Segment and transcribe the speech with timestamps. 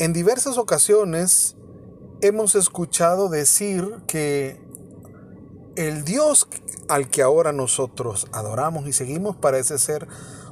[0.00, 1.56] En diversas ocasiones
[2.20, 4.60] hemos escuchado decir que
[5.74, 6.46] el Dios
[6.88, 10.06] al que ahora nosotros adoramos y seguimos parece ser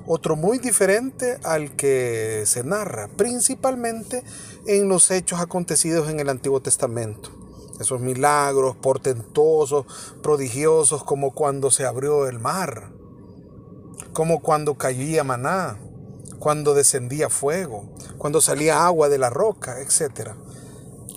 [0.04, 4.24] otro muy diferente al que se narra, principalmente
[4.66, 7.30] en los hechos acontecidos en el Antiguo Testamento.
[7.78, 9.86] Esos milagros portentosos,
[10.24, 12.90] prodigiosos, como cuando se abrió el mar,
[14.12, 15.78] como cuando caía maná,
[16.38, 20.30] cuando descendía fuego, cuando salía agua de la roca, etc.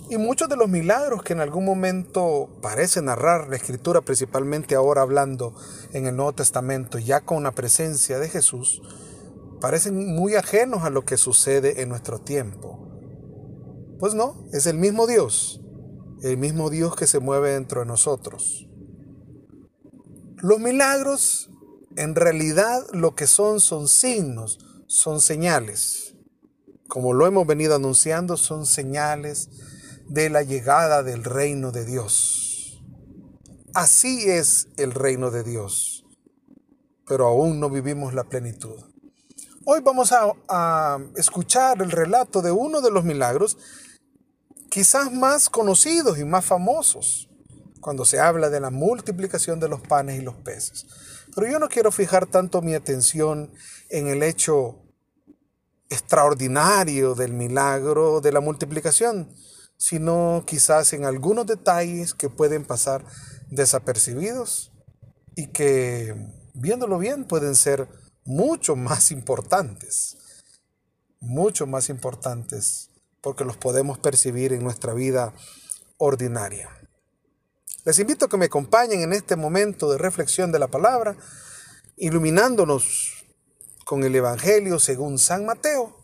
[0.08, 5.02] Y muchos de los milagros que en algún momento parece narrar la escritura, principalmente ahora
[5.02, 5.54] hablando
[5.92, 8.82] en el Nuevo Testamento, ya con la presencia de Jesús,
[9.60, 12.88] parecen muy ajenos a lo que sucede en nuestro tiempo.
[14.00, 15.60] Pues no, es el mismo Dios,
[16.22, 18.66] el mismo Dios que se mueve dentro de nosotros.
[20.38, 21.50] Los milagros,
[21.96, 24.58] en realidad, lo que son son signos,
[24.90, 26.16] son señales.
[26.88, 29.48] Como lo hemos venido anunciando, son señales
[30.08, 32.82] de la llegada del reino de Dios.
[33.72, 36.04] Así es el reino de Dios,
[37.06, 38.80] pero aún no vivimos la plenitud.
[39.64, 43.58] Hoy vamos a, escuchar el relato de uno de los milagros
[44.70, 47.28] quizás más conocidos y más famosos
[47.80, 50.86] cuando se habla de la multiplicación de los panes y los peces.
[51.34, 53.52] Pero yo no quiero fijar tanto mi atención
[53.88, 54.78] en el hecho
[55.88, 59.28] extraordinario del milagro de la multiplicación,
[59.76, 63.04] sino quizás en algunos detalles que pueden pasar
[63.50, 64.72] desapercibidos
[65.34, 66.14] y que,
[66.54, 67.88] viéndolo bien, pueden ser
[68.24, 70.16] mucho más importantes,
[71.20, 75.34] mucho más importantes, porque los podemos percibir en nuestra vida
[75.98, 76.79] ordinaria.
[77.84, 81.16] Les invito a que me acompañen en este momento de reflexión de la palabra,
[81.96, 83.24] iluminándonos
[83.86, 85.96] con el Evangelio según San Mateo,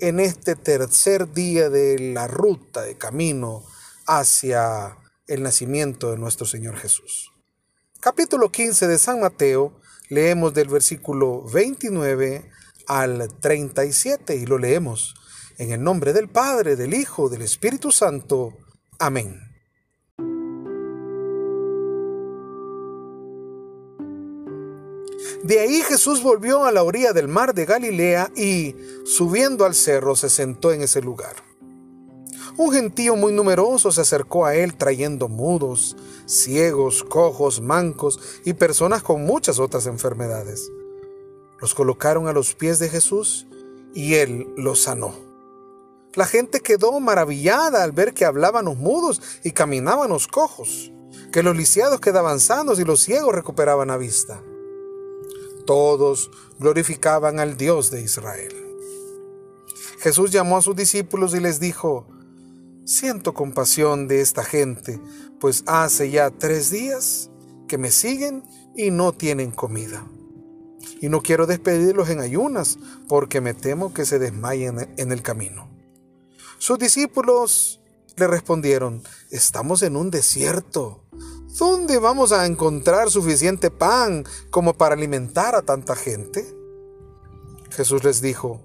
[0.00, 3.62] en este tercer día de la ruta de camino
[4.06, 4.96] hacia
[5.28, 7.30] el nacimiento de nuestro Señor Jesús.
[8.00, 12.50] Capítulo 15 de San Mateo, leemos del versículo 29
[12.88, 15.14] al 37 y lo leemos
[15.58, 18.56] en el nombre del Padre, del Hijo, del Espíritu Santo.
[18.98, 19.51] Amén.
[25.42, 30.14] De ahí Jesús volvió a la orilla del mar de Galilea y, subiendo al cerro,
[30.14, 31.34] se sentó en ese lugar.
[32.56, 39.02] Un gentío muy numeroso se acercó a él trayendo mudos, ciegos, cojos, mancos y personas
[39.02, 40.70] con muchas otras enfermedades.
[41.60, 43.48] Los colocaron a los pies de Jesús
[43.94, 45.12] y él los sanó.
[46.14, 50.92] La gente quedó maravillada al ver que hablaban los mudos y caminaban los cojos,
[51.32, 54.40] que los lisiados quedaban sanos y los ciegos recuperaban la vista.
[55.66, 58.54] Todos glorificaban al Dios de Israel.
[59.98, 62.08] Jesús llamó a sus discípulos y les dijo,
[62.84, 65.00] Siento compasión de esta gente,
[65.38, 67.30] pues hace ya tres días
[67.68, 68.42] que me siguen
[68.76, 70.04] y no tienen comida.
[71.00, 72.78] Y no quiero despedirlos en ayunas,
[73.08, 75.70] porque me temo que se desmayen en el camino.
[76.58, 77.80] Sus discípulos
[78.16, 81.01] le respondieron, estamos en un desierto
[81.58, 86.46] ¿Dónde vamos a encontrar suficiente pan como para alimentar a tanta gente?
[87.70, 88.62] Jesús les dijo,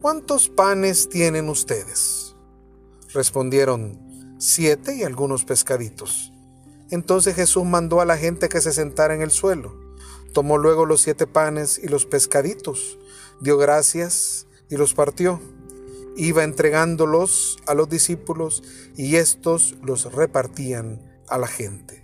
[0.00, 2.36] ¿cuántos panes tienen ustedes?
[3.12, 3.98] Respondieron,
[4.38, 6.32] siete y algunos pescaditos.
[6.90, 9.74] Entonces Jesús mandó a la gente que se sentara en el suelo.
[10.32, 12.96] Tomó luego los siete panes y los pescaditos,
[13.40, 15.40] dio gracias y los partió.
[16.16, 18.62] Iba entregándolos a los discípulos
[18.96, 21.99] y estos los repartían a la gente.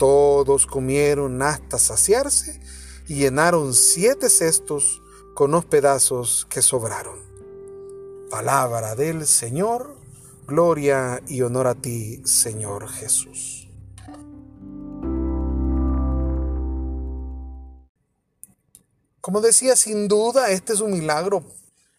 [0.00, 2.58] Todos comieron hasta saciarse
[3.06, 5.02] y llenaron siete cestos
[5.34, 7.18] con los pedazos que sobraron.
[8.30, 9.94] Palabra del Señor,
[10.46, 13.68] gloria y honor a ti, Señor Jesús.
[19.20, 21.44] Como decía, sin duda, este es un milagro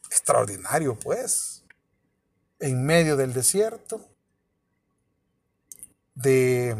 [0.09, 1.65] extraordinario, pues,
[2.57, 4.01] en medio del desierto,
[6.15, 6.75] de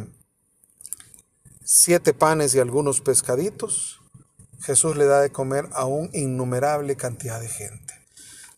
[1.73, 4.01] siete panes y algunos pescaditos,
[4.59, 7.94] Jesús le da de comer a un innumerable cantidad de gente.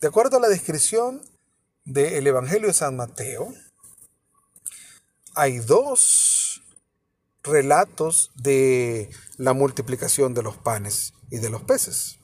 [0.02, 1.22] De acuerdo a la descripción
[1.86, 3.54] del Evangelio de San Mateo,
[5.36, 6.64] hay dos
[7.44, 12.18] relatos de la multiplicación de los panes y de los peces.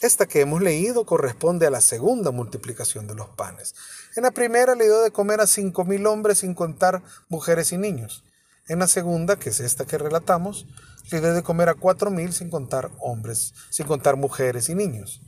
[0.00, 3.74] Esta que hemos leído corresponde a la segunda multiplicación de los panes.
[4.16, 7.76] En la primera le dio de comer a cinco mil hombres sin contar mujeres y
[7.76, 8.24] niños.
[8.66, 10.66] En la segunda, que es esta que relatamos,
[11.10, 15.20] le dio de comer a cuatro mil sin contar hombres, sin contar mujeres y niños.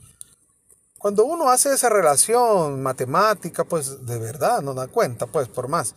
[0.99, 5.95] Cuando uno hace esa relación matemática, pues de verdad no da cuenta, pues por más.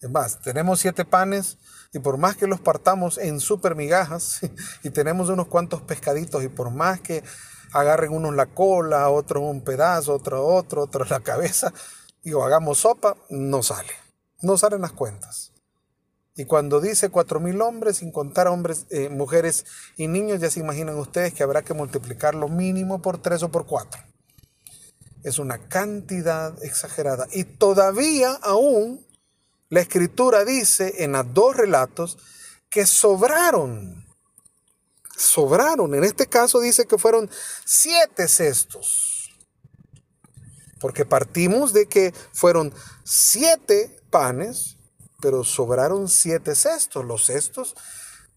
[0.00, 1.58] Es más, tenemos siete panes
[1.92, 4.40] y por más que los partamos en super migajas
[4.84, 7.24] y tenemos unos cuantos pescaditos y por más que
[7.72, 11.72] agarren unos la cola, otros un pedazo, otro otro, otro la cabeza,
[12.22, 13.92] y o hagamos sopa, no sale.
[14.40, 15.55] No salen las cuentas.
[16.36, 19.64] Y cuando dice cuatro mil hombres, sin contar hombres, eh, mujeres
[19.96, 23.50] y niños, ya se imaginan ustedes que habrá que multiplicar lo mínimo por tres o
[23.50, 24.02] por cuatro.
[25.22, 27.26] Es una cantidad exagerada.
[27.32, 29.06] Y todavía aún
[29.70, 32.18] la escritura dice en los dos relatos
[32.68, 34.04] que sobraron.
[35.16, 35.94] Sobraron.
[35.94, 37.30] En este caso dice que fueron
[37.64, 39.30] siete cestos.
[40.78, 44.75] Porque partimos de que fueron siete panes,
[45.20, 47.04] pero sobraron siete cestos.
[47.04, 47.74] Los cestos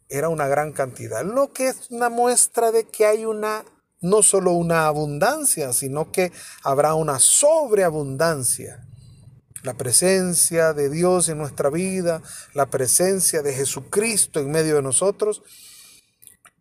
[0.08, 1.24] era una gran cantidad.
[1.24, 3.64] Lo que es una muestra de que hay una,
[4.02, 6.32] no solo una abundancia, sino que
[6.64, 8.86] habrá una sobreabundancia
[9.64, 12.22] la presencia de Dios en nuestra vida,
[12.54, 15.44] la presencia de Jesucristo en medio de nosotros,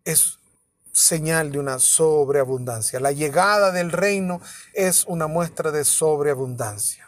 [0.03, 0.39] es
[0.91, 2.99] señal de una sobreabundancia.
[2.99, 4.41] La llegada del reino
[4.73, 7.05] es una muestra de sobreabundancia.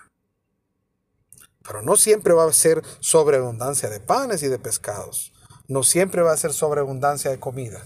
[1.63, 5.34] Pero no siempre va a ser sobreabundancia de panes y de pescados.
[5.68, 7.86] No siempre va a ser sobreabundancia de comida.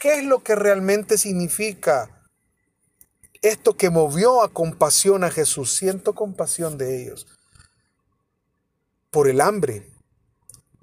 [0.00, 2.18] ¿Qué es lo que realmente significa
[3.42, 7.26] esto que movió a compasión a Jesús, siento compasión de ellos.
[9.10, 9.90] Por el hambre.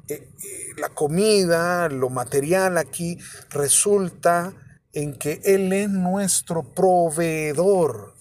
[0.07, 3.18] Eh, eh, la comida, lo material aquí
[3.50, 4.54] resulta
[4.94, 8.13] en que Él es nuestro proveedor.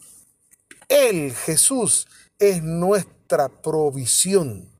[0.89, 2.09] Él, Jesús,
[2.39, 2.62] es
[3.25, 4.71] nuestra provisión.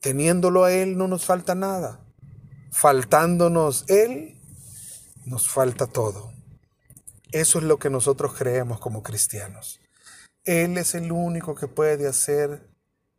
[0.00, 2.00] Teniéndolo a Él no nos falta nada.
[2.70, 4.38] Faltándonos Él,
[5.24, 6.32] nos falta todo.
[7.32, 9.80] Eso es lo que nosotros creemos como cristianos.
[10.44, 12.68] Él es el único que puede hacer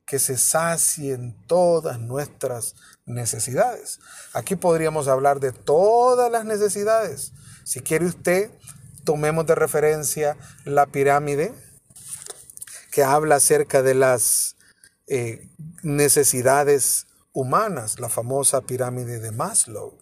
[0.05, 2.75] que se sacien todas nuestras
[3.05, 3.99] necesidades.
[4.33, 7.33] Aquí podríamos hablar de todas las necesidades.
[7.65, 8.49] Si quiere usted,
[9.03, 11.53] tomemos de referencia la pirámide
[12.93, 14.55] que habla acerca de las
[15.07, 15.49] eh,
[15.81, 19.97] necesidades humanas, la famosa pirámide de Maslow,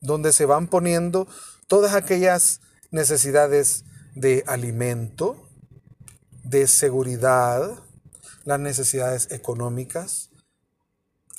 [0.00, 1.26] donde se van poniendo
[1.66, 2.60] todas aquellas
[2.92, 3.82] necesidades
[4.14, 5.50] de alimento,
[6.44, 7.82] de seguridad,
[8.44, 10.30] las necesidades económicas,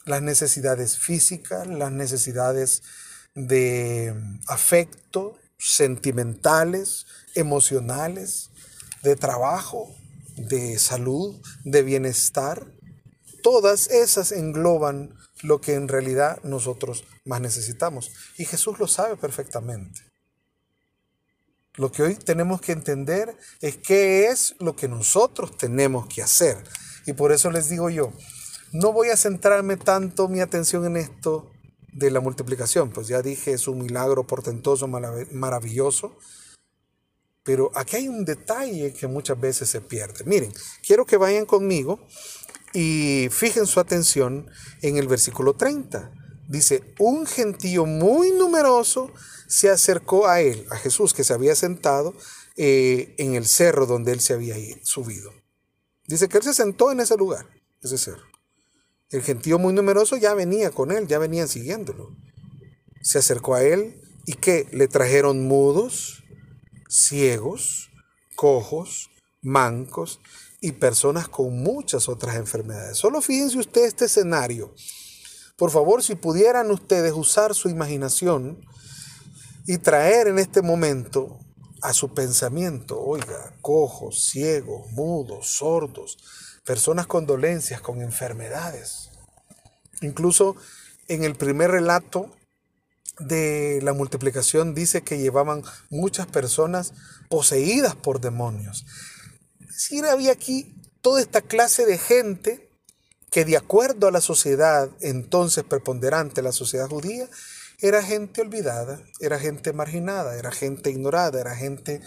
[0.03, 2.83] las necesidades físicas, las necesidades
[3.33, 4.13] de
[4.47, 8.49] afecto, sentimentales, emocionales,
[9.03, 9.95] de trabajo,
[10.35, 12.71] de salud, de bienestar.
[13.41, 18.11] Todas esas engloban lo que en realidad nosotros más necesitamos.
[18.37, 20.01] Y Jesús lo sabe perfectamente.
[21.75, 26.57] Lo que hoy tenemos que entender es qué es lo que nosotros tenemos que hacer.
[27.05, 28.13] Y por eso les digo yo,
[28.71, 31.51] no voy a centrarme tanto mi atención en esto
[31.91, 36.17] de la multiplicación, pues ya dije, es un milagro portentoso, maravilloso.
[37.45, 40.25] Pero aquí hay un detalle que muchas veces se pierde.
[40.25, 40.51] Miren,
[40.85, 42.05] quiero que vayan conmigo
[42.73, 44.49] y fijen su atención
[44.81, 46.11] en el versículo 30.
[46.49, 49.11] Dice, un gentío muy numeroso
[49.47, 52.15] se acercó a él, a Jesús, que se había sentado
[52.57, 55.31] eh, en el cerro donde él se había subido.
[56.07, 57.47] Dice que él se sentó en ese lugar,
[57.81, 58.25] ese cerro.
[59.09, 62.15] El gentío muy numeroso ya venía con él, ya venían siguiéndolo.
[63.01, 66.23] Se acercó a él y que le trajeron mudos,
[66.87, 67.89] ciegos,
[68.35, 69.09] cojos,
[69.41, 70.19] mancos
[70.61, 72.97] y personas con muchas otras enfermedades.
[72.97, 74.73] Solo fíjense ustedes este escenario.
[75.57, 78.59] Por favor, si pudieran ustedes usar su imaginación,
[79.67, 81.39] y traer en este momento
[81.81, 86.17] a su pensamiento, oiga, cojos, ciegos, mudos, sordos,
[86.63, 89.09] personas con dolencias, con enfermedades.
[90.01, 90.55] Incluso
[91.07, 92.31] en el primer relato
[93.19, 96.93] de la multiplicación dice que llevaban muchas personas
[97.29, 98.85] poseídas por demonios.
[99.61, 102.69] Es decir, había aquí toda esta clase de gente
[103.31, 107.27] que de acuerdo a la sociedad entonces preponderante, la sociedad judía,
[107.81, 112.01] era gente olvidada, era gente marginada, era gente ignorada, era gente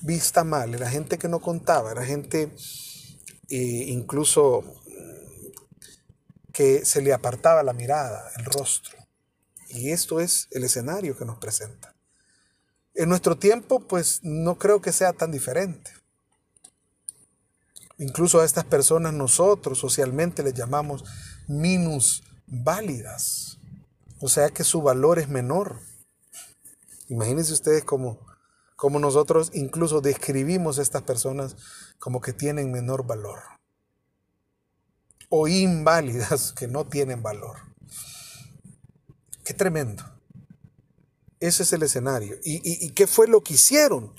[0.00, 2.52] vista mal, era gente que no contaba, era gente
[3.50, 4.62] eh, incluso
[6.52, 8.97] que se le apartaba la mirada, el rostro.
[9.68, 11.94] Y esto es el escenario que nos presenta.
[12.94, 15.92] En nuestro tiempo, pues no creo que sea tan diferente.
[17.98, 21.04] Incluso a estas personas nosotros socialmente les llamamos
[21.46, 22.22] minus
[24.20, 25.80] O sea que su valor es menor.
[27.08, 28.18] Imagínense ustedes cómo,
[28.76, 31.56] como nosotros incluso describimos a estas personas
[31.98, 33.40] como que tienen menor valor
[35.28, 37.67] o inválidas que no tienen valor.
[39.48, 40.04] Qué tremendo.
[41.40, 42.36] Ese es el escenario.
[42.44, 44.12] ¿Y, qué fue lo que hicieron?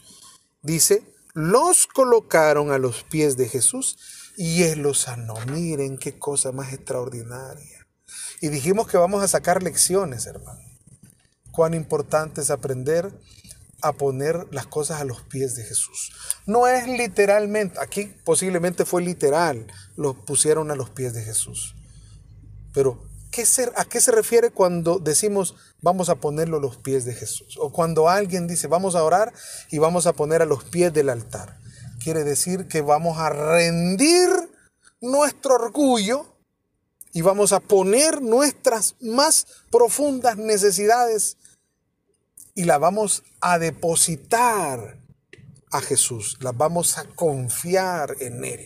[0.64, 1.04] Dice,
[1.36, 4.00] los colocaron a los pies de Jesús
[4.38, 5.36] y Él los sanó.
[5.46, 7.88] Miren qué cosa más extraordinaria.
[8.42, 10.64] Y dijimos que vamos a sacar lecciones, hermano.
[11.52, 13.14] Cuán importante es aprender
[13.84, 16.12] a poner las cosas a los pies de Jesús.
[16.48, 21.76] No es literalmente, aquí posiblemente fue literal, los pusieron a los pies de Jesús.
[22.74, 23.09] Pero,
[23.44, 27.58] ¿qué ¿a qué se refiere cuando decimos vamos a ponerlo a los pies de Jesús?
[27.60, 29.34] O cuando alguien dice vamos a orar
[29.70, 31.58] y vamos a poner a los pies del altar.
[32.04, 34.30] Quiere decir que vamos a rendir
[35.02, 36.26] nuestro orgullo
[37.12, 41.38] y vamos a poner nuestras más profundas necesidades
[42.56, 45.00] y la vamos a depositar
[45.72, 48.66] a Jesús, la vamos a confiar en Él.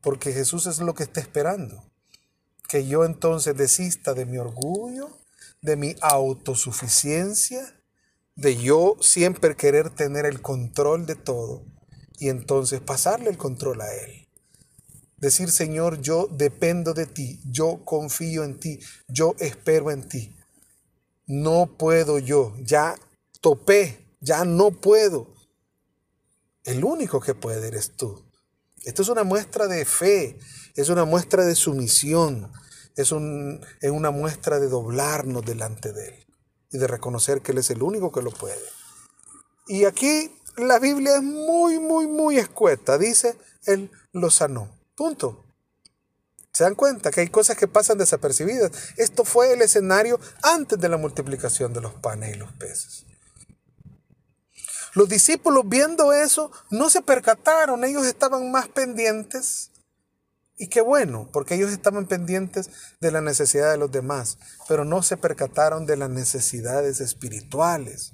[0.00, 1.91] Porque Jesús es lo que está esperando.
[2.72, 5.10] Que yo entonces desista de mi orgullo,
[5.60, 7.60] de mi autosuficiencia,
[8.34, 11.66] de yo siempre querer tener el control de todo
[12.18, 14.26] y entonces pasarle el control a Él.
[15.18, 20.34] Decir, Señor, yo dependo de ti, yo confío en ti, yo espero en ti
[21.26, 22.94] no puedo yo, ya
[23.40, 25.34] topé, ya no puedo.
[26.64, 28.22] El único que puede eres tú.
[28.84, 30.38] Esto es una muestra de fe,
[30.74, 32.52] es una muestra de sumisión,
[32.96, 33.12] es,
[33.80, 36.26] es una muestra de doblarnos delante de Él
[36.72, 38.60] y de reconocer que Él es el único que lo puede.
[39.68, 42.98] Y aquí la Biblia es muy, muy, muy escueta.
[42.98, 43.36] Dice,
[43.66, 44.70] Él lo sanó.
[44.96, 45.44] Punto.
[46.52, 48.72] ¿Se dan cuenta que hay cosas que pasan desapercibidas?
[48.98, 53.06] Esto fue el escenario antes de la multiplicación de los panes y los peces.
[54.94, 59.70] Los discípulos viendo eso no se percataron, ellos estaban más pendientes.
[60.56, 62.70] Y qué bueno, porque ellos estaban pendientes
[63.00, 68.12] de la necesidad de los demás, pero no se percataron de las necesidades espirituales,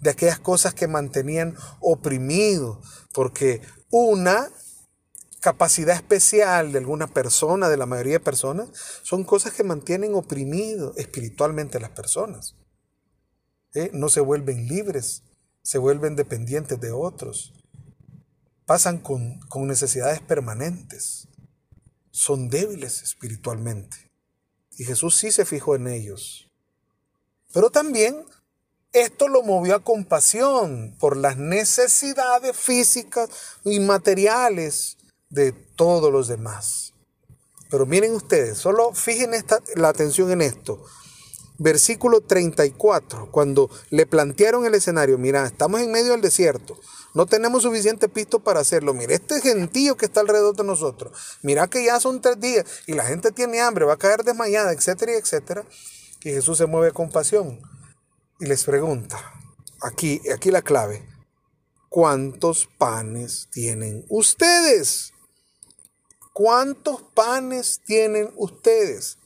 [0.00, 2.78] de aquellas cosas que mantenían oprimidos,
[3.12, 4.48] porque una
[5.40, 8.70] capacidad especial de alguna persona, de la mayoría de personas,
[9.02, 12.56] son cosas que mantienen oprimido espiritualmente a las personas.
[13.74, 13.90] ¿Eh?
[13.92, 15.22] No se vuelven libres,
[15.64, 17.54] se vuelven dependientes de otros.
[18.66, 21.26] Pasan con, con necesidades permanentes.
[22.10, 24.12] Son débiles espiritualmente.
[24.76, 26.50] Y Jesús sí se fijó en ellos.
[27.52, 28.24] Pero también
[28.92, 33.30] esto lo movió a compasión por las necesidades físicas
[33.64, 34.98] y materiales
[35.30, 36.92] de todos los demás.
[37.70, 40.84] Pero miren ustedes, solo fijen esta, la atención en esto.
[41.56, 46.78] Versículo 34, cuando le plantearon el escenario, mira, estamos en medio del desierto,
[47.14, 48.92] no tenemos suficiente pisto para hacerlo.
[48.92, 52.94] Mira, este gentío que está alrededor de nosotros, mira que ya son tres días y
[52.94, 55.64] la gente tiene hambre, va a caer desmayada, etcétera, etcétera.
[56.24, 57.60] Y Jesús se mueve con pasión
[58.40, 59.18] y les pregunta,
[59.80, 61.06] aquí, aquí la clave,
[61.88, 65.14] ¿cuántos panes tienen ustedes?
[66.34, 69.16] ¿cuántos panes tienen ustedes?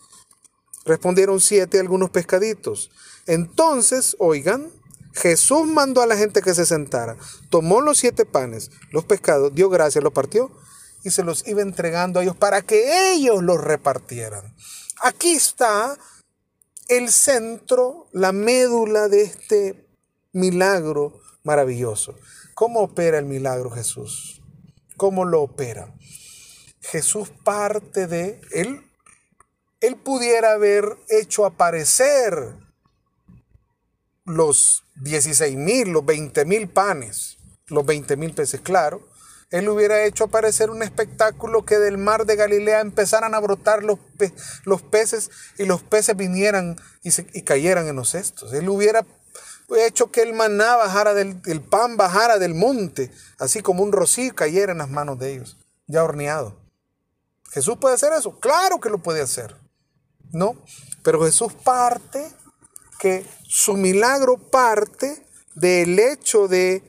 [0.85, 2.91] Respondieron siete algunos pescaditos.
[3.27, 4.71] Entonces, oigan,
[5.13, 7.17] Jesús mandó a la gente que se sentara,
[7.51, 10.51] tomó los siete panes, los pescados, dio gracias, los partió
[11.05, 14.55] y se los iba entregando a ellos para que ellos los repartieran.
[15.03, 15.97] Aquí está
[16.89, 19.89] el centro, la médula de este
[20.33, 22.15] milagro maravilloso.
[22.55, 24.43] ¿Cómo opera el milagro Jesús?
[24.97, 25.95] ¿Cómo lo opera?
[26.81, 28.88] Jesús parte de él.
[29.81, 32.55] Él pudiera haber hecho aparecer
[34.25, 39.07] los 16 mil, los 20 mil panes, los 20 mil peces, claro.
[39.51, 43.99] Él hubiera hecho aparecer un espectáculo que del mar de Galilea empezaran a brotar los,
[44.65, 48.53] los peces y los peces vinieran y, cayeran en los cestos.
[48.53, 49.07] Él hubiera
[49.87, 54.35] hecho que el maná bajara del el pan bajara del monte, así como un rocío
[54.35, 55.57] cayera en las manos de ellos,
[55.87, 56.57] ya horneado.
[57.51, 58.39] ¿Jesús puede hacer eso?
[58.41, 59.57] Claro que lo puede hacer.
[60.33, 60.57] ¿No?
[61.03, 62.31] Pero Jesús parte,
[62.99, 66.83] que su milagro parte del hecho de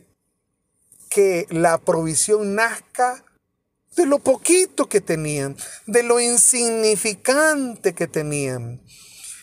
[1.10, 3.24] que la provisión nazca
[3.96, 8.82] de lo poquito que tenían, de lo insignificante que tenían.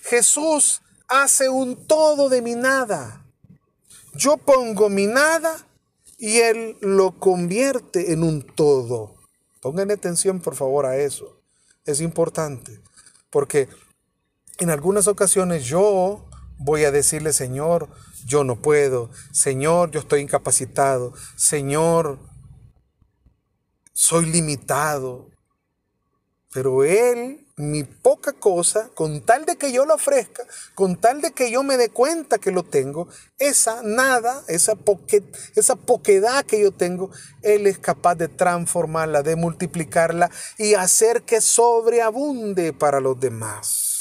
[0.05, 3.27] Jesús hace un todo de mi nada.
[4.15, 5.67] Yo pongo mi nada
[6.17, 9.17] y Él lo convierte en un todo.
[9.61, 11.43] Pongan atención por favor a eso.
[11.85, 12.81] Es importante.
[13.31, 13.69] Porque
[14.59, 16.25] en algunas ocasiones yo
[16.59, 17.89] voy a decirle, Señor,
[18.25, 22.19] yo no puedo, Señor, yo estoy incapacitado, Señor,
[23.93, 25.31] soy limitado.
[26.53, 30.43] Pero Él, mi poca cosa, con tal de que yo lo ofrezca,
[30.75, 33.09] con tal de que yo me dé cuenta que lo tengo,
[33.39, 34.75] esa nada, esa,
[35.55, 37.11] esa poquedad que yo tengo,
[37.43, 43.96] Él es capaz de transformarla, de multiplicarla y hacer que sobreabunde para los demás.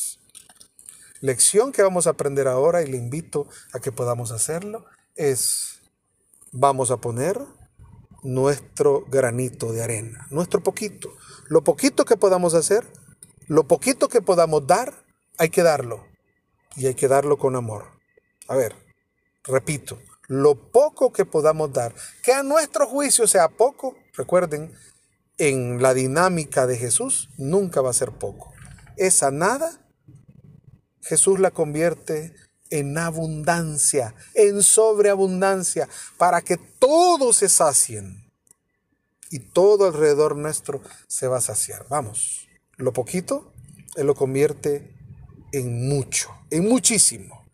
[1.25, 5.81] Lección que vamos a aprender ahora y le invito a que podamos hacerlo es,
[6.51, 7.41] vamos a poner
[8.21, 11.09] nuestro granito de arena, nuestro poquito.
[11.47, 12.85] Lo poquito que podamos hacer,
[13.47, 15.03] lo poquito que podamos dar,
[15.39, 16.05] hay que darlo.
[16.75, 17.85] Y hay que darlo con amor.
[18.47, 18.75] A ver,
[19.45, 24.75] repito, lo poco que podamos dar, que a nuestro juicio sea poco, recuerden,
[25.39, 28.53] en la dinámica de Jesús nunca va a ser poco.
[28.95, 29.84] Esa nada,
[31.05, 32.33] Jesús la convierte
[32.69, 38.31] en abundancia, en sobreabundancia, para que todos se sacien
[39.29, 41.85] y todo alrededor nuestro se va a saciar.
[41.89, 42.47] Vamos,
[42.77, 43.53] lo poquito,
[43.95, 44.95] Él lo convierte
[45.51, 47.45] en mucho, en muchísimo.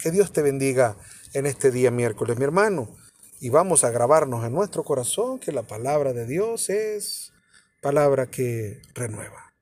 [0.00, 0.96] Que Dios te bendiga
[1.32, 2.96] en este día miércoles, mi hermano.
[3.40, 7.32] Y vamos a grabarnos en nuestro corazón que la palabra de Dios es
[7.80, 9.53] palabra que renueva.